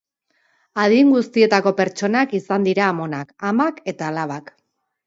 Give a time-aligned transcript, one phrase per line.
[0.83, 4.57] Adin guztietako pertsonak izan dira, amonak, amak eta alabak.